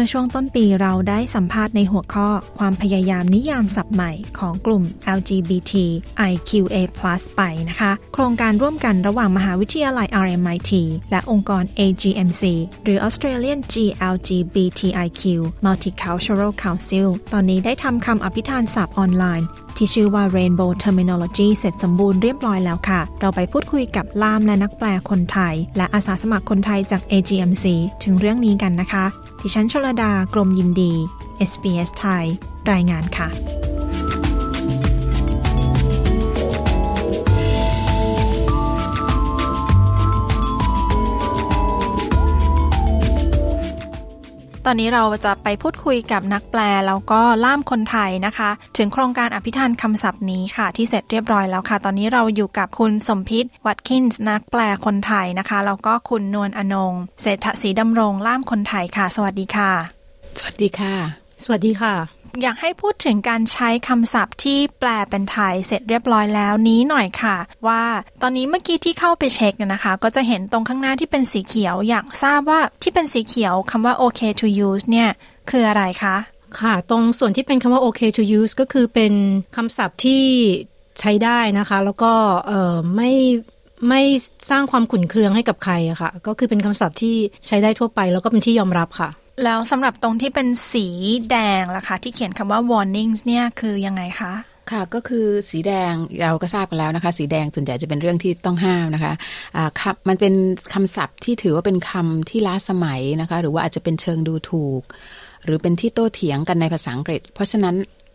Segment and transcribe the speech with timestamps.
[0.00, 2.28] มื่อช่วงต้นปีเราได้สัมภาษณ์ในหัวข้อ
[2.58, 4.82] ความพยายามนิยามศัพท์ใหม่ของกลุ่ม
[5.18, 5.72] LGBT
[6.30, 6.76] IQA+
[7.36, 10.72] ไปนะคะ โครงการร่วมกันระหว่างมหาวิทยาลัย RMIT
[11.10, 12.42] และองค์กร AGMC
[12.84, 15.22] หรือ Australian GLGBTIQ
[15.66, 27.66] Multicultural Council ตอนนี้ได้ทำคำอภิธานศัพท์ออนไลน์ ที่ชื่อว่า Rainbow Terminology เสร็จสมบูรณ์เรียบร้อยแล้วค่ะ เราไปพูดคุยกับล่ามและนักแปลคนไทย และอาสาสมัครคนไทยจาก AGMC
[28.04, 29.06] ถึงเรื่องนี้กันนะคะ
[29.40, 30.92] ที่ฉันชลดากรมยินดี
[31.50, 32.24] SBS ไทย
[32.72, 33.28] รายงานค่ะ
[44.70, 59.70] ตอนนี้เราจะไปพูดคุยกับนักแปลแล้วก็ล่ามคนไทยนะคะ ถึงโครงการอภิธานคำศัพท์นี้ค่ะ ที่เสร็จเรียบร้อยแล้วค่ะ ตอนนี้เราอยู่กับคุณสมพิษวัตคินส์นักแปลคนไทยนะคะแล้วก็คุณนวลอนงเศรษฐศรีดำรงล่ามคนไทยค่ะ สวัสดีค่ะ
[60.38, 60.94] สวัสดีค่ะ
[61.44, 67.82] สวัสดีค่ะ อยากให้พูดถึงการใช้คำศัพท์ที่แปลเป็นไทยเสร็จเรียบร้อยแล้วนี้หน่อยค่ะ ว่า
[68.22, 75.10] ตอนนี้เมื่อกี้ที่เข้าไปเช็คนะคะ ก็จะเห็นตรงข้างหน้าที่เป็นสีเขียว อยากทราบว่าที่เป็นสีเขียวคำว่า OK to use เนี่ย
[75.50, 76.16] คืออะไรคะ
[76.60, 79.12] ค่ะ ตรงส่วนที่เป็นคำว่า OK to use ก็คือเป็น
[79.56, 80.24] คำศัพท์ที่
[81.00, 82.12] ใช้ได้นะคะ แล้วก็
[82.46, 83.12] เออไม่
[83.88, 84.02] ไม่
[84.50, 89.08] สร้างความขุ่นเคืองให้กับใครอะค่ะ ก็คือเป็นคำศัพท์ที่ใช้ได้ทั่วไป แล้วก็เป็นที่ยอมรับค่ะ
[89.44, 90.86] แล้วสำหรับตรงที่เป็นสี
[91.30, 94.32] แดงล่ะคะ ที่เขียนคำว่า warnings เนี่ยคือยังไงคะ
[94.70, 100.34] ค่ะก็คือสีแดงเราก็ทราบกันแล้วนะคะ สีแดงส่วนใหญ่จะเป็นเรื่องที่ต้องห้ามนะคะะครับมันเป็น
[100.74, 104.82] คำศัพท์ที่ถือว่าเป็นคำที่ล้าสมัยนะคะ หรือว่าอาจจะเป็นเชิงดูถูก
[105.44, 107.74] หรือเป็นที่โต้เถียงกันในภาษาอังกฤษ เพราะฉะนั้น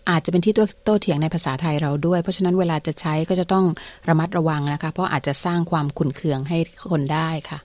[0.09, 3.65] อาจจะเป็นที่โต้เถียงในภาษาไทยเราด้วย เพราะฉะนั้นเวลาจะใช้ก็จะต้อง
[4.09, 6.57] ระมัดระวังนะคะ เพราะอาจจะสร้างความขุ่นเคืองให้
[6.91, 7.59] คนได้ค่ะ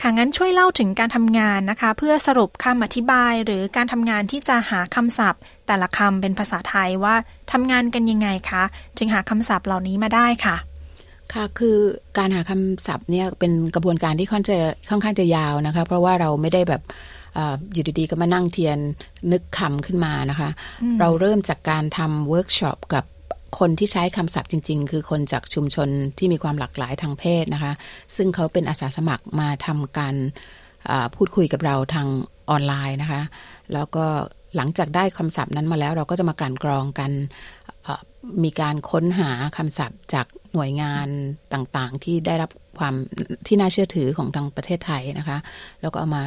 [0.00, 7.14] ค่ะงั้นช่วยเล่าถึงการทำงานนะคะ เพื่อสรุปคำอธิบายหรือการทำงานที่จะหาคำศัพท์ แต่ละคำเป็นภาษาไทยว่า
[7.52, 8.64] ทำงานกันยังไงคะ
[8.98, 10.56] จึงหาคำศัพท์เหล่านี้มาได้ค่ะ
[11.32, 11.76] ค่ะคือ
[12.18, 14.56] การหาคำศัพท์เนี่ยเป็นกระบวนการที่ค่อนจะ
[14.90, 16.82] ค่อนข้างจะยาวนะคะ เพราะว่าเราไม่ได้แบบ
[17.72, 18.78] อยู่ดีๆ ก็มานั่งเทียน
[19.32, 20.50] นึกคำขึ้นมานะคะ
[21.00, 23.04] เราเริ่มจากการทำเวิร์กช็อปกับ
[23.58, 27.72] คนที่ใช้คำศัพท์จริง ๆ คือคนจากชุมชนที่มีความหลากหลายทางเพศนะคะ
[28.16, 30.14] ซึ่งเขาเป็นอาสาสมัครมาทำการ
[31.14, 32.06] พูดคุยกับเราทาง
[32.50, 33.22] ออนไลน์นะคะ
[33.74, 34.04] แล้วก็
[34.56, 37.10] หลังจากได้คำศัพท์นั้นมาแล้ว เราก็จะมากลั่นกรองกัน
[38.44, 41.08] มีการค้นหาคำศัพท์จากหน่วยงาน
[41.52, 42.94] ต่างๆ ที่ได้รับความ
[43.46, 45.38] ที่น่าเชื่อถือของทางประเทศไทยนะคะ
[45.82, 46.24] แล้วก็เอามา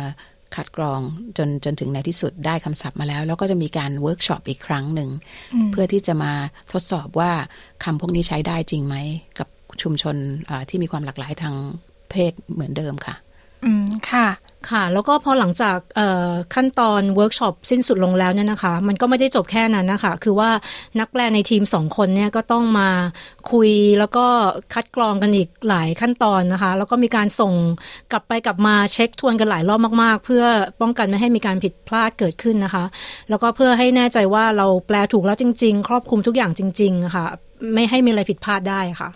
[0.55, 0.99] คัดกรอง
[1.37, 5.09] จนจนถึงในที่สุดได้คำศัพท์มาแล้ว แล้วก็จะมีการเวิร์กช็อปอีกครั้งหนึ่ง
[5.71, 6.33] เพื่อที่จะมา
[6.71, 7.31] ทดสอบว่า
[7.83, 8.95] คำพวกนี้ใช้ได้จริงไหม
[9.39, 9.47] กับ
[9.81, 10.15] ชุมชน
[10.69, 11.55] ที่มีความหลากหลายทาง
[12.09, 13.15] เพศเหมือนเดิมค่ะ
[13.65, 14.27] อืมค่ะ
[14.69, 15.77] ค่ะ แล้วก็พอหลังจาก
[16.55, 20.49] ขั้นตอนเวิร์กช็อปสิ้นสุดลงแล้วเนี่ยนะคะ มันก็ไม่ได้จบแค่นั้นนะคะ คือว่า
[20.99, 22.89] นักแปลในทีมสองคนเนี่ยก็ต้องมา
[23.51, 24.25] คุยแล้วก็
[24.73, 27.53] คัดกรองกันอีกหลายขั้นตอนนะคะ แล้วก็มีการส่ง
[28.11, 30.43] กลับไปกลับมาเช็คทวนกันหลายรอบมากๆ เพื่อ
[30.81, 32.85] ป้องกันไม่ให้มีการผิดพลาดเกิดขึ้นนะคะ
[33.29, 37.25] แล้วก็เพื่อให้แน่ใจว่าเราแปลถูกแล้วจริง ๆ ครอบคลุมทุกอย่างจริงๆค่ะ
[37.73, 39.09] ไม่ให้มีอะไรผิดพลาดได้ค่ะ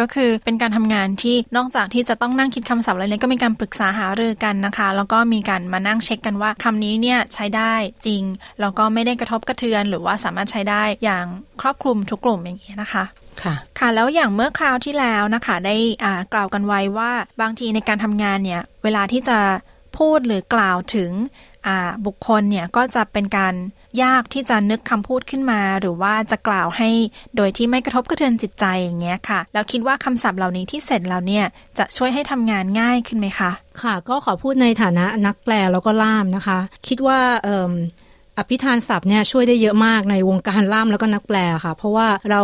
[0.00, 7.74] ก็คือเป็นการทำงานที่นอกจากที่จะต้องนั่งคิดคำศัพท์อะไรเนี่ยก็มีการปรึกษาหารือกันนะคะ แล้วก็มีการมานั่งเช็คกันว่าคำนี้เนี่ยใช้ได้
[8.06, 8.22] จริง
[8.60, 11.24] แล้วก็ไม่ได้กระทบกระเทือน หรือว่าสามารถใช้ได้อย่าง
[11.60, 13.04] ครอบคลุมทุกกลุ่มอย่างนี้นะคะ
[13.42, 17.10] ค่ะค่ะแล้วอย่างเมื่อคราวที่แล้วนะคะ ได้อ่ากล่าวกันไว้ว่า
[17.40, 19.38] บางทีในการทำงานเนี่ยเวลาที่จะ
[19.98, 21.10] พูดหรือกล่าวถึง
[22.06, 23.54] บุคคลเนี่ยก็จะเป็นการ
[24.02, 26.88] ยากที่จะนึกคำพูดขึ้นมา หรือว่าจะกล่าวให้
[27.36, 31.44] โดยที่ไม่กระทบกระเทือนจิตใจอย่างเงี้ยค่ะ แล้วคิดว่าคำศัพท์เหล่านี้ที่เสร็จแล้วเนี่ย
[31.78, 33.50] จะช่วยให้ทำงานง่ายขึ้นไหมคะ
[33.82, 36.58] ค่ะ ก็ขอพูดในฐานะนักแปลแล้วก็ล่ามนะคะ
[36.88, 42.42] คิดว่าเอภิธานศัพท์เนี่ยช่วยได้เยอะมากในวงการล่ามแล้วก็นักแปลค่ะ เพราะว่าเรา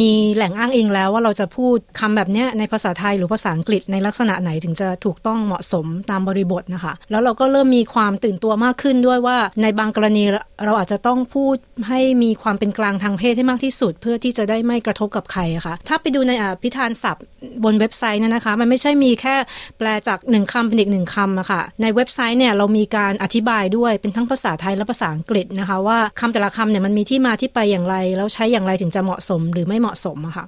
[0.00, 10.24] มีแหล่งอ้างอิงแล้วว่าเราจะพูดคำแบบนี้ในภาษาไทยหรือภาษาอังกฤษในลักษณะไหนถึงจะถูกต้องเหมาะสมตามบริบทนะคะ แล้วเราก็เริ่มมีความตื่นตัวมากขึ้นด้วยว่าในบางกรณี
[10.64, 11.56] เราอาจจะต้องพูด
[11.88, 17.24] ให้มีความเป็นกลางทางเพศให้มากที่สุด เพื่อที่จะได้ไม่กระทบกับใครค่ะ ถ้าไปดูในอภิธานศัพท์
[17.64, 19.36] บนเว็บไซต์นั่นนะคะ มันไม่ใช่มีแค่
[19.78, 30.46] แปลจากหนึ่งคำเป็นอีกหนึ่งคำอะค่ะในเว็บไซต์เนี่ยเรามีการอธิบายด้วยเป็นทั้งภาษาไทยและภาษาอังกฤษนะคะ ว่าคำแต่ละคำเนี่ยมันมีที่มาที่ไปอย่างไร แล้วใช้อย่างไรถึงจะเหมาะสมหรือไม่เหมาะสมอะค่ะ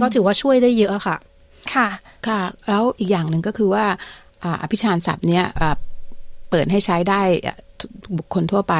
[0.00, 1.16] ก็ถือว่าช่วยได้เยอะค่ะ
[1.74, 1.88] ค่ะ
[2.28, 3.84] ค่ะ แล้วอีกอย่างหนึ่งก็คือว่า
[4.62, 5.44] อภิชานศัพท์เนี่ย
[6.52, 7.22] เปิดให้ใช้ได้
[8.18, 8.74] บุคคลทั่วไป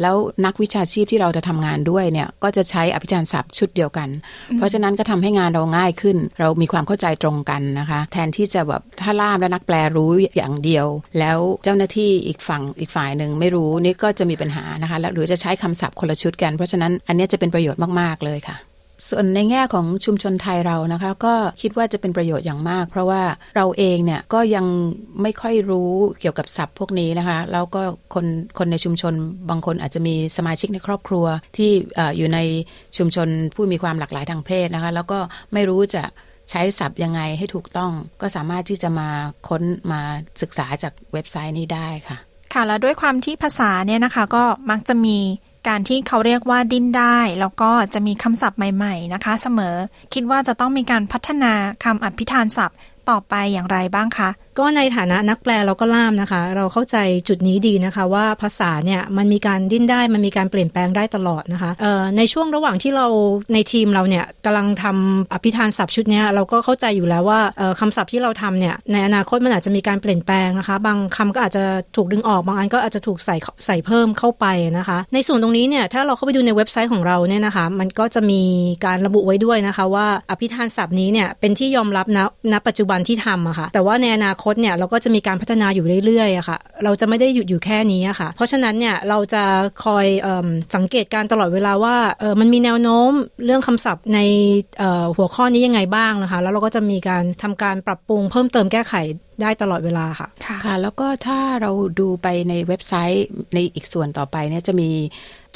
[0.00, 4.08] แล้วนักวิชาชีพที่เราจะทำงานด้วยเนี่ยก็จะใช้อภิจารศัพท์ชุดเดียวกัน
[4.56, 10.86] เพราะฉะนั้นก็ทำให้งานเราง่ายขึ้น เรามีความเข้าใจตรงกันนะคะ แทนที่จะแบบถ้าล่ามและนักแปลรู้อย่างเดียว
[11.18, 18.56] แล้วเจ้าหน้าที่อีกฝั่งอีกฝ่ายหนึ่งไม่รู้นี่ก็จะมีปัญหานะคะแล้วหรือจะใช้คำศัพท์คนละชุดกัน เพราะฉะนั้นอันนี้จะเป็นประโยชน์มาก ๆ เลยค่ะ
[19.08, 23.22] ส่วนในแง่ของชุมชนไทยเรานะคะ ก็คิดว่าจะเป็นประโยชน์อย่างมาก เพราะว่า
[23.56, 24.66] เราเองเนี่ยก็ยัง
[25.22, 27.82] ไม่ค่อยรู้เกี่ยวกับศัพท์พวกนี้นะคะ แล้วก็
[28.14, 28.26] คน
[28.58, 29.14] คนในชุมชน
[29.50, 31.26] บางคนอาจจะมีสมาชิกในครอบครัว
[31.56, 31.70] ที่
[32.16, 32.38] อยู่ใน
[32.96, 35.18] ชุมชนผู้มีความหลากหลายทางเพศนะคะ แล้วก็
[35.52, 36.02] ไม่รู้จะ
[36.50, 39.08] ใช้ศัพท์ยังไงให้ถูกต้องก็สามารถที่จะมา
[39.48, 39.62] ค้น
[39.92, 40.00] มา
[40.42, 42.16] ศึกษาจากเว็บไซต์นี้ได้ค่ะ
[42.54, 45.16] ค่ะแล้วด้วยความที่ภาษาเนี่ยนะคะ ก็มักจะมี
[45.68, 49.76] การที่เขาเรียกว่าดิ้นได้ แล้วก็จะมีคำศัพท์ใหม่ ๆ นะคะ เสมอ
[50.14, 51.52] คิดว่าจะต้องมีการพัฒนา
[51.84, 52.78] คำอภิธานศัพท์
[53.08, 56.96] ต่อไปอย่างไรบ้างคะ ก็ในฐานะนักแปลเราก็ล่ามนะคะ เราเข้าใจ
[57.28, 61.70] จุดนี้ดีนะคะ ว่าภาษาเนี่ยมันมีการดิ้นได้มันมีการเปลี่ยนแปลงได้ตลอดนะคะ
[62.18, 63.06] ในช่วงระหว่างที่เรา
[63.54, 67.40] ในทีมเราเนี่ยกำลังทำอภิธานศัพท์ชุดนี้เราก็เข้าใจอยู่แล้วว่า
[67.80, 71.64] คำศัพท์ที่เราทำเนี่ยในอนาคตมันอาจจะมีการเปลี่ยนแปลงนะคะ บางคำก็อาจจะ
[71.96, 74.46] ถูกดึงออกบางอันก็อาจจะถูกใส่ใส่เพิ่มเข้าไป
[74.78, 78.40] นะคะ ในส่วนตรงนี้เนี่ยถ้าเราเข้าไปดูในเว็บไซต์ของเราเนี่ยนะคะ มันก็จะมี
[78.84, 82.18] การระบุไว้ด้วยนะคะ ว่าอภิธานศัพท์นี้เนี่ยเป็นที่ยอมรับณ
[82.52, 89.44] ณปัจจุบันที่ทำอะคะ่ะแต่ว่าในอนาคคตเนี่ยเราก็จะมีการพัฒนาอยู่เรื่อยๆอะค่ะ เราจะไม่ได้หยุดอยู่แค่นี้อะค่ะ เพราะฉะนั้นเนี่ยเราจะ
[89.84, 90.28] คอยอ
[90.74, 93.10] สังเกตการตลอดเวลาว่าเออมันมีแนวโน้ม
[93.44, 94.20] เรื่องคำศัพท์ใน
[95.16, 98.94] หัวข้อนี้ยังไงบ้างนะคะ แล้วเราก็จะมีการทำการปรับปรุงเพิ่มเติมแก้ไข
[99.42, 100.28] ได้ตลอดเวลาค่ะ
[100.64, 104.90] ค่ะ แล้วก็ถ้าเราดูไปในเว็บไซต์ในอีกส่วนต่อไปเนี่ยจะมี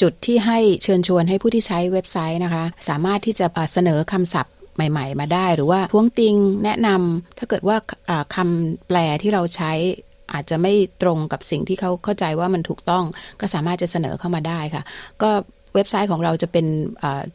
[0.01, 6.35] จุดที่ให้เชิญชวนให้ผู้ที่ใช้เว็บไซต์นะคะ สามารถที่จะเสนอคำศัพท์ ใหม่ ๆ มาได้ หรือว่าท้วงติง
[6.65, 7.77] แนะนำถ้าเกิดว่า
[8.35, 9.73] คำแปลที่เราใช้
[10.33, 13.05] อาจจะไม่ตรงกับสิ่งที่เขาเข้าใจว่ามันถูกต้อง
[13.41, 14.83] ก็สามารถจะเสนอเข้ามาได้ค่ะ
[15.23, 15.31] ก็
[15.75, 16.67] เว็บไซต์ของเราจะเป็น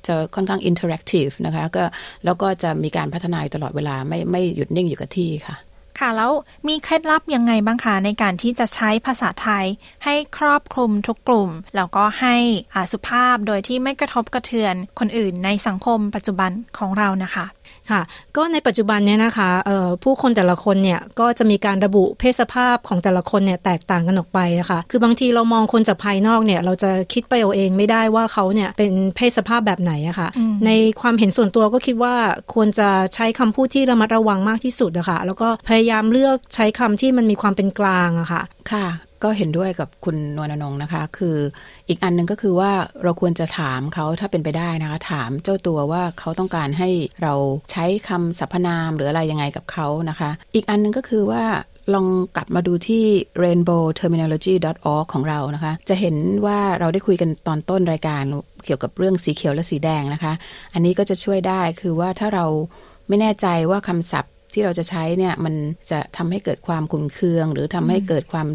[0.08, 1.84] จะค่อนข้าง interactive นะคะก็
[2.26, 5.56] แล้วก็จะมีการพัฒนาตลอดเวลาไม่ไม่หยุดนิ่งอยู่กับที่ค่ะ
[6.00, 6.32] ค่ะแล้ว
[6.68, 9.66] มีเคล็ดลับยังไงบ้างคะในการที่จะใช้ภาษาไทย
[10.06, 12.36] ให้ครอบคลุมทุกกลุ่ม แล้วก็ให้
[12.76, 17.46] อาสุภาพโดยที่ไม่กระทบกระเทือนคนอื่นในสังคมปัจจุบันของเรานะคะ
[17.92, 18.02] ค่ะ
[18.38, 19.50] ก็ในปัจจุบันเนี่ยนะคะ
[20.04, 30.30] ผู้คนแต่ละคนเนี่ยก็จะมีการระบุเพศสภาพของแต่ละคนเนี่ยแตกต่างกันออกไปนะคะคือบางทีเรามองคนจากภายนอกเนี่ยเราจะคิดไปเอาเองไม่ได้ว่าเขาเนี่ยเป็นเพศสภาพแบบไหนอะคะ่ะ
[30.66, 30.72] ใน
[31.02, 32.16] ความเห็นส่วนตัวก็คิดว่า
[32.54, 38.42] ควรจะใช้คำพูดที่ระมัดระวังมากที่สุดอะคะ่ะแล้วก็พยายามเลือกใช้คำที่มันมีความเป็นกลางอะคะ่ะ
[38.72, 38.88] ค่ะ
[39.24, 41.38] ก็เห็นด้วยกับคุณนวลนงนะคะ คือ
[41.90, 42.72] อีกอันหนึ่งก็คือว่า
[43.04, 46.90] เราควรจะถามเขาถ้าเป็นไปได้นะคะ ถามเจ้าตัวว่าเขาต้องการให้
[47.24, 47.34] เรา
[47.72, 51.44] ใช้คำสรรพนามหรืออะไรยังไงกับเขานะคะ อีกอันนึงก็คือว่า
[51.94, 53.04] ลองกลับมาดูที่
[53.44, 56.16] rainbowterminology.org ของเรานะคะ จะเห็น
[56.46, 58.24] ว่าเราได้คุยกันตอนต้นรายการ
[58.66, 60.34] เกี่ยวกับเรื่องสีเขียวและสีแดงนะคะ
[60.74, 62.46] อันนี้ก็จะช่วยได้คือว่าถ้าเรา
[63.08, 65.54] ไม่แน่ใจว่าคำศัพท์ ที่เราจะใช้เนี่ยมัน
[65.92, 68.48] จะทำให้เกิดความขุ่นเคือง หรือทำให้เกิดความ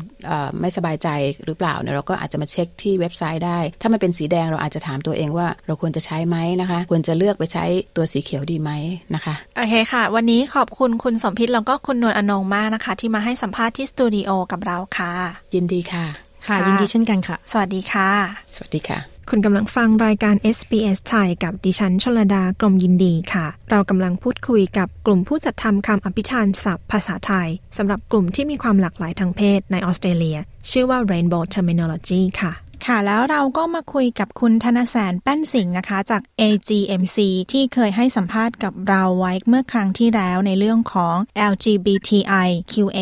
[0.60, 1.08] ไม่สบายใจ
[1.44, 7.64] หรือเปล่าเนี่ยเราก็อาจจะมาเช็คที่เว็บไซต์ได้ ถ้ามันเป็นสีแดงเราอาจจะถามตัวเองว่า เราควรจะใช้ไหมนะคะ ควรจะเลือกไปใช้
[7.96, 8.70] ตัวสีเขียวดีไหม
[9.14, 15.12] นะคะโอเคค่ะ วันนี้ขอบคุณคุณสมพิษแล้วก็คุณนวลอนงมากนะคะ ที่มาให้สัมภาษณ์ที่สตูดิโอกับเราค่ะ
[15.54, 16.06] ยินดีค่ะ
[16.47, 18.09] ค่ะยินดีเช่นกันค่ะ สวัสดีค่ะ
[18.56, 30.38] สวัสดีค่ะ คุณกำลังฟังรายการ SBS ไทยกับดิฉันชลดากรมยินดีค่ะ เรากำลังพูดคุยกับกลุ่มผู้จัดทำคำอภิธานศัพท์ภาษาไทยสำหรับกลุ่มที่มีความหลากหลายทางเพศในออสเตรเลีย
[30.71, 32.52] ชื่อว่า Rainbow Terminology ค่ะ
[32.87, 37.18] ค่ะแล้วเราก็มาคุยกับคุณธนแสนแป้นสิงห์นะคะ จาก AGMC
[37.52, 41.16] ที่เคยให้สัมภาษณ์กับเราไว้เมื่อครั้งที่แล้วในเรื่องของ
[41.52, 42.99] LGBTI QA+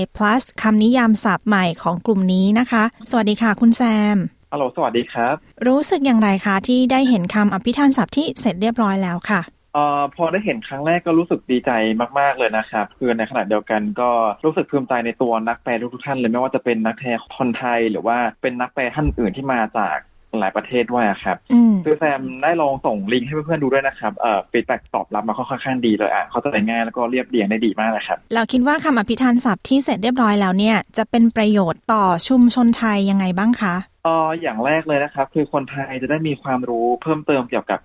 [0.63, 3.83] คำนิยามศัพท์ใหม่ของกลุ่มนี้นะคะ สวัสดีค่ะคุณแซ
[4.17, 4.19] ม
[4.55, 5.35] ฮัลโหลสวัสดีครับ
[5.67, 9.41] รู้สึกอย่างไรคะที่ได้เห็นคำอภิธานศัพท์ที่เสร็จเรียบร้อยแล้วค่ะ
[9.75, 11.71] เอ่อพอได้เห็นครั้งแรกก็รู้สึกดีใจ
[12.19, 14.11] มาก ๆ เลยนะครับคือในขณะเดียวกันก็
[14.45, 19.97] รู้สึกภูมิใจในตัวนักแปลทุกท่านเลยไม่ว่าจะเป็นนักแปลคนไทยหรือว่าเป็นนักแปลท่านอื่นที่มาจาก
[20.39, 21.37] หลายประเทศด้วยครับ
[21.85, 37.81] คือแซมได้ลองส่งลิงก์ให้เพื่อนๆดูด้วยนะครับเอ่อ feedback ตอบรับมาค่อนข้างดีเลยอะเข้าใจง่ายแล้วก็เรียบเรียงได้ดีมากเลยครับ เราคิดว่าคำอภิธานศัพท์ที่เสร็จเรียบร้อยแล้วเนี่ยจะเป็นประโยชน์ต่อชุมชนไทยยังไงบ้างคะ เอออย่างแรกเลยนะครับ คือคนไทยจะได้มีความรู้เพิ่มเติมเกี่ยวกับ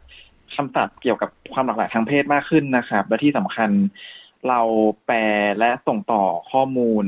[0.56, 3.70] คำศัพท์เกี่ยวกับความหลากหลายทางเพศมากขึ้นนะครับ และที่สำคัญ
[4.48, 4.62] เรา
[5.06, 5.18] แปล
[5.60, 7.06] และส่งต่อข้อมูล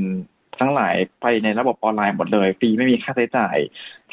[0.58, 3.56] ทั้งหลายไปในระบบออนไลน์หมดเลยฟรีไม่มีค่าใช้จ่าย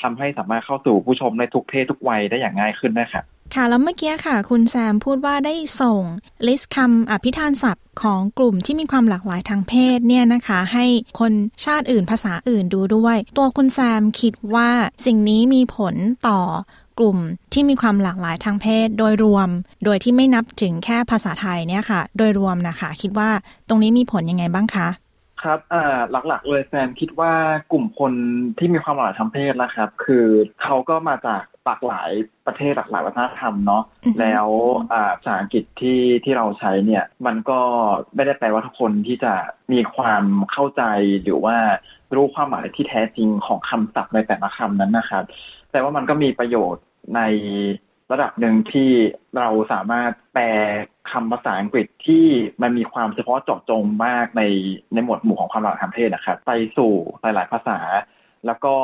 [0.02, 3.24] ทำให้สามารถเข้าสู่ผู้ชมในทุกเพศทุกวัยได้อย่างง่ายขึ้นนะครับ
[3.56, 6.04] ค่ะแล้วเมื่อกี้ค่ะ คุณแซมพูดว่าได้ส่ง
[6.48, 10.86] ลิสต์คำอภิธานศัพท์ของกลุ่มที่มีความหลากหลายทางเพศเนี่ยนะคะ ให้
[11.20, 11.34] คน
[11.66, 14.70] ชาติอื่นภาษาอื่นดูด้วย ตัวคุณแซมคิดว่า
[15.06, 15.96] สิ่งนี้มีผล
[16.28, 16.40] ต่อ
[17.00, 17.18] กลุ่ม
[17.54, 19.50] ที่มีความหลากหลายทางเพศโดยรวม
[19.86, 23.30] โดยที่ไม่นับถึงแค่ภาษาไทยเนี่ยค่ะ โดยรวมนะคะ คิดว่า
[23.68, 24.88] ตรงนี้มีผลยังไงบ้างคะ
[25.44, 27.34] ครับอ่าหลักๆเลยแซมคิดว่า
[27.72, 28.14] กลุ่มคน
[28.58, 30.26] ที่มีความหลากหลายทางเพศนะครับ คือ
[30.62, 32.10] เขาก็มาจากหลากหลาย
[32.48, 34.48] ประเทศหลากหลายวัฒนธรรมเนาะอือฮึแล้ว
[34.94, 37.60] อ่าภาษาอังกฤษที่ที่เราใช้เนี่ย มันก็
[38.16, 39.34] ไม่ได้แปลว่าทุกคนที่จะ
[39.72, 40.84] มีความเข้าใจ
[41.24, 41.58] หรือว่า
[42.16, 45.24] รู้ความหมายที่แท้จริงของคำศัพท์ในแต่ละคำนั้นนะครับ
[45.72, 46.84] แต่ว่ามันก็มีประโยชน์
[47.16, 47.22] ใน
[48.12, 48.90] ระดับหนึ่งที่
[49.38, 50.46] เราสามารถแปล
[51.12, 52.26] คำภาษาอังกฤษที่
[52.62, 54.44] มันมีความเฉพาะเจาะจงมากใน
[54.94, 57.80] ในหมวดหมู่ของความหลากหลายทางเพศนะครับ ไปสู่หลาย ๆ ภาษา
[58.46, 58.76] แล้วก็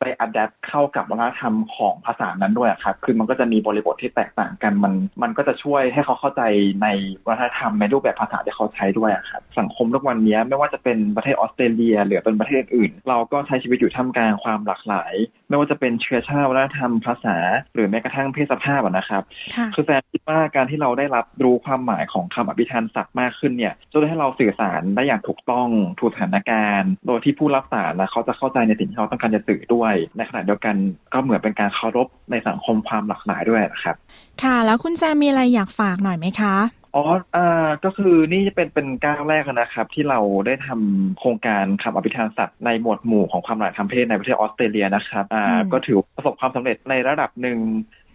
[0.00, 6.42] ไปอัดแอปเข้ากับวัฒนธรรมของภาษานั้นด้วยครับ คือมันก็จะมีบริบทที่แตกต่างกัน มัน มันก็จะช่วยให้เขาเข้าใจ
[6.82, 6.88] ใน
[7.26, 15.14] วัฒนธรรมในรูปแบบภาษาที่เขาใช้ด้วยอะครับ สังคมทุกวันนี้ไม่ว่าจะเป็นประเทศออสเตรเลีย หรือเป็นประเทศอื่น เราก็ใช้ชีวิตอยู่ท่ามกลางความหลากหลาย
[15.48, 17.36] ไม่ว่าจะเป็นเชื้อชาติวัฒนธรรมภาษา
[17.74, 19.22] หรือแม้กระทั่งเพศสภาพอะนะครับ
[19.54, 25.68] ค่ะคือแซมคิดว่าการที่เราได้รับรู้ความหมายของคำอภิธานศัพท์มากขึ้นเนี่ยจะช่วยให้เราสื่อสารได้อย่างถูกต้อง
[26.00, 30.76] ถูกสถานการณ์ โดยที่ผู้รับสารนะเขาจะเข้าใจในสิ่งที่เขาต้องการจะสื่อด้วยในขณะเดียวกัน
[31.12, 33.96] ก็เหมือนเป็นการเคารพในสังคมความหลากหลายด้วยนะครับ
[34.42, 36.56] ค่ะ แล้วคุณแซมมีอะไรอยากฝากหน่อยไหมคะ
[36.94, 37.04] อ๋อ
[37.36, 47.58] อ่าก็คือนี่จะเป็นเป็นก้าวแรกนะครับ ที่เราได้ทำโครงการคำอภิธานศัพท์ในหมวดหมู่ของความหลากหลายทางเพศในประเทศออสเตรเลียนะครับอ่าอืมก็ถือประสบความสำเร็จในระดับหนึ่ง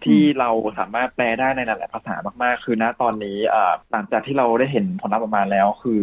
[0.03, 6.01] ที่เราสามารถแปลได้ในหลาย ๆ ภาษามาก ๆ คือณตอนนี้อ่าหลังจากที่เราได้เห็นผลลัพธ์ออกมาแล้ว คือ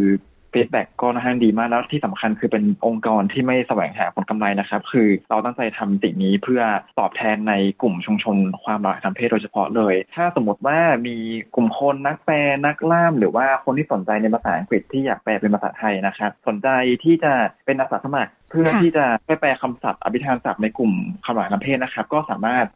[0.52, 6.62] feedback ก็ค่อนข้างดีมากแล้วที่สำคัญคือเป็นองค์กรที่ไม่แสวงหาผลกำไรนะครับ คือเราตั้งใจทำสิ่งนี้เพื่อ
[6.98, 11.16] ตอบแทนในกลุ่มชุมชนความหลากหลายทางเพศโดยเฉพาะเลย ถ้าสมมติว่ามี
[11.54, 16.68] กลุ่มคนนักแปลนักล่าม หรือว่าคนที่สนใจในภาษาอังกฤษที่อยากแปลเป็นภาษาไทยนะครับ สนใจ
[17.04, 17.32] ที่จะ
[17.66, 20.92] เป็นอาสาสมัครเพื่อที่จะไปแปลคำศัพท์อภิธานศัพท์ในกลุ่ม
[21.24, 22.66] ความหลากหลายทางเพศนะครับ ก็สามารถ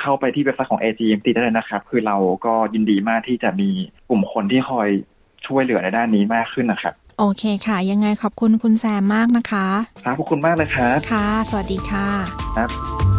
[0.00, 3.70] เข้าไปที่เว็บไซต์ของ AGMC ได้เลยนะครับ คือเราก็ยินดีมากที่จะมี
[4.08, 4.88] กลุ่มคนที่คอย
[5.46, 9.66] ช่วยเหลือในด้านนี้มากขึ้นนะครับ โอเคค่ะ ยังไงขอบคุณคุณแซมมากนะคะ
[10.04, 12.08] ครับขอบคุณมากเลยครับค่ะ สวัสดีค่ะ
[12.56, 13.09] ครับ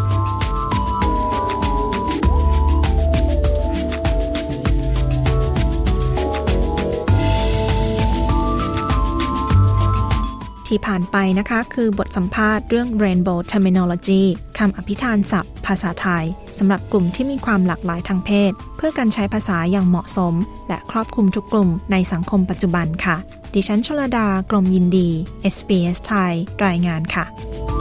[10.71, 14.23] ที่ผ่านไปนะคะ คือบทสัมภาษณ์เรื่อง Rainbow Terminology
[14.59, 16.25] คำอภิธานศัพท์ ภาษาไทย
[16.57, 20.33] สำหรับกลุ่มที่มีความหลากหลายทางเพศ เพื่อการใช้ภาษาอย่างเหมาะสม
[20.67, 23.15] และครอบคลุมทุกกลุ่มในสังคมปัจจุบันค่ะ
[23.53, 25.07] ดิฉันชลดากรมยินดี
[25.55, 26.33] SBS ไทย
[26.65, 27.80] รายงานค่ะ